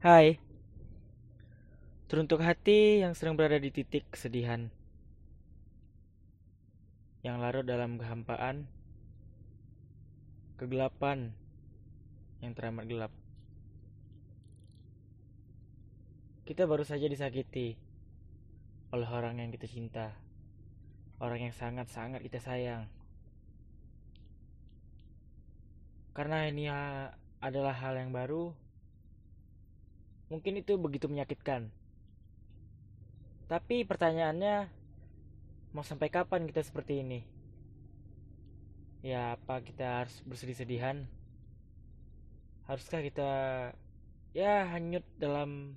[0.00, 0.40] Hai,
[2.08, 4.72] teruntuk hati yang sedang berada di titik kesedihan,
[7.20, 8.64] yang larut dalam kehampaan,
[10.56, 11.36] kegelapan
[12.40, 13.12] yang teramat gelap.
[16.48, 17.76] Kita baru saja disakiti
[18.96, 20.16] oleh orang yang kita cinta,
[21.20, 22.88] orang yang sangat-sangat kita sayang.
[26.16, 26.72] Karena ini
[27.44, 28.56] adalah hal yang baru,
[30.30, 31.68] mungkin itu begitu menyakitkan.
[33.50, 34.70] Tapi pertanyaannya,
[35.74, 37.20] mau sampai kapan kita seperti ini?
[39.02, 41.02] Ya, apa kita harus bersedih-sedihan?
[42.70, 43.30] Haruskah kita
[44.30, 45.74] ya hanyut dalam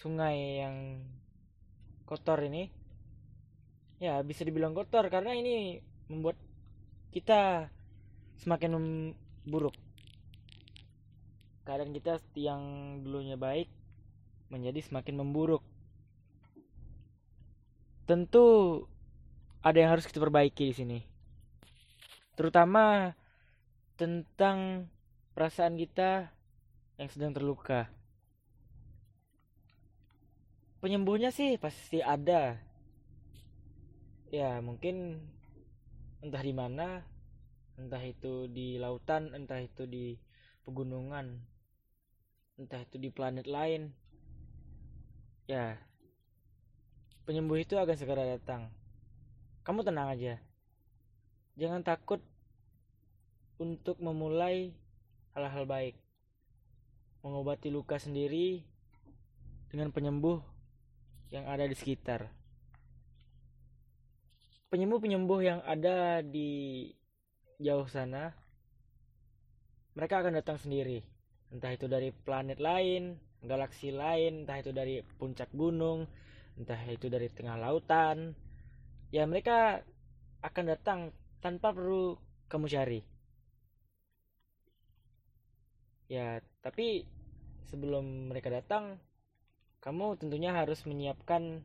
[0.00, 1.04] sungai yang
[2.08, 2.72] kotor ini?
[4.00, 6.40] Ya, bisa dibilang kotor karena ini membuat
[7.12, 7.68] kita
[8.40, 9.76] semakin memburuk.
[11.66, 12.62] Keadaan kita yang
[13.02, 13.66] dulunya baik
[14.54, 15.66] menjadi semakin memburuk.
[18.06, 18.46] Tentu
[19.66, 20.98] ada yang harus kita perbaiki di sini.
[22.38, 23.10] Terutama
[23.98, 24.86] tentang
[25.34, 26.30] perasaan kita
[27.02, 27.90] yang sedang terluka.
[30.78, 32.62] Penyembuhnya sih pasti ada.
[34.30, 35.18] Ya, mungkin
[36.22, 37.02] entah di mana
[37.74, 40.16] entah itu di lautan entah itu di
[40.64, 41.55] pegunungan
[42.56, 43.92] entah itu di planet lain.
[45.44, 45.76] Ya.
[47.28, 48.72] Penyembuh itu akan segera datang.
[49.62, 50.40] Kamu tenang aja.
[51.60, 52.24] Jangan takut
[53.60, 54.72] untuk memulai
[55.36, 55.96] hal-hal baik.
[57.20, 58.64] Mengobati luka sendiri
[59.68, 60.40] dengan penyembuh
[61.28, 62.30] yang ada di sekitar.
[64.70, 66.90] Penyembuh-penyembuh yang ada di
[67.56, 68.36] jauh sana
[69.96, 71.15] mereka akan datang sendiri
[71.54, 76.08] entah itu dari planet lain galaksi lain entah itu dari puncak gunung
[76.58, 78.34] entah itu dari tengah lautan
[79.14, 79.82] ya mereka
[80.42, 81.00] akan datang
[81.40, 83.00] tanpa perlu kamu cari.
[86.06, 87.06] Ya tapi
[87.66, 88.98] sebelum mereka datang
[89.82, 91.62] kamu tentunya harus menyiapkan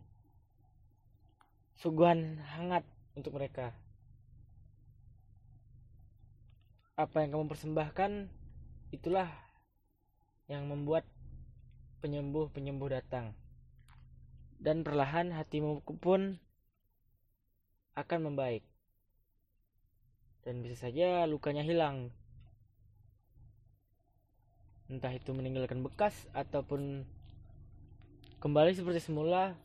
[1.77, 2.85] suguhan hangat
[3.17, 3.73] untuk mereka.
[6.97, 8.29] Apa yang kamu persembahkan
[8.93, 9.29] itulah
[10.51, 11.07] yang membuat
[12.03, 13.31] penyembuh-penyembuh datang.
[14.59, 16.35] Dan perlahan hatimu pun
[17.95, 18.67] akan membaik.
[20.43, 22.11] Dan bisa saja lukanya hilang.
[24.91, 27.07] Entah itu meninggalkan bekas ataupun
[28.43, 29.55] kembali seperti semula.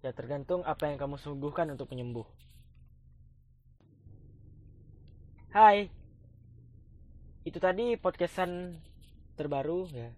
[0.00, 2.24] Ya tergantung apa yang kamu sungguhkan untuk penyembuh.
[5.52, 5.92] Hai
[7.48, 8.76] itu tadi podcastan
[9.38, 10.10] terbaru ya.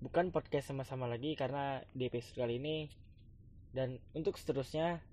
[0.00, 2.88] Bukan podcast sama-sama lagi karena di episode kali ini.
[3.76, 5.04] Dan untuk seterusnya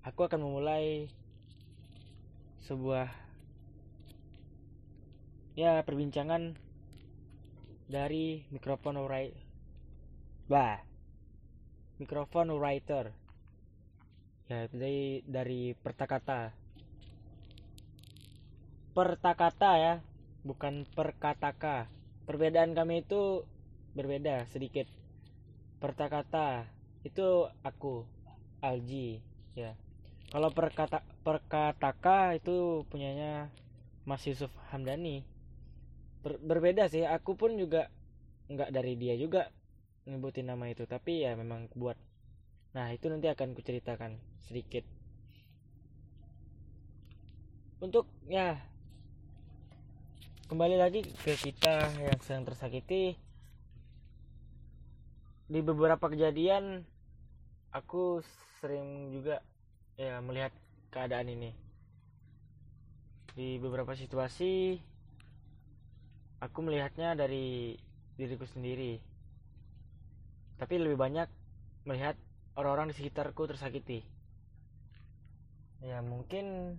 [0.00, 1.12] aku akan memulai
[2.64, 3.12] sebuah
[5.52, 6.56] ya perbincangan
[7.92, 9.36] dari mikrofon writer
[10.48, 10.80] bah
[12.00, 13.12] mikrofon writer.
[14.48, 16.56] Ya dari dari pertakata.
[18.96, 19.94] Pertakata ya
[20.42, 23.46] bukan perkataka perbedaan kami itu
[23.92, 24.88] berbeda sedikit.
[25.82, 26.66] Pertakata
[27.02, 28.06] itu aku
[28.62, 29.18] Alji
[29.58, 29.74] ya.
[30.30, 33.50] Kalau perkata perkataka itu punyanya
[34.06, 35.26] Mas Yusuf Hamdani.
[36.22, 37.04] Ber, berbeda sih.
[37.04, 37.90] Aku pun juga
[38.48, 39.50] nggak dari dia juga
[40.06, 40.86] nyebutin nama itu.
[40.86, 41.98] Tapi ya memang buat
[42.72, 44.86] nah itu nanti akan kuceritakan sedikit.
[47.82, 48.71] Untuk ya
[50.52, 53.16] kembali lagi ke kita yang sedang tersakiti.
[55.48, 56.84] Di beberapa kejadian
[57.72, 58.20] aku
[58.60, 59.40] sering juga
[59.96, 60.52] ya melihat
[60.92, 61.56] keadaan ini.
[63.32, 64.76] Di beberapa situasi
[66.44, 67.72] aku melihatnya dari
[68.20, 69.00] diriku sendiri.
[70.60, 71.32] Tapi lebih banyak
[71.88, 72.20] melihat
[72.60, 74.04] orang-orang di sekitarku tersakiti.
[75.80, 76.76] Ya mungkin